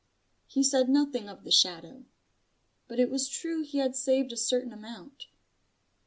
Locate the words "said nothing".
0.63-1.29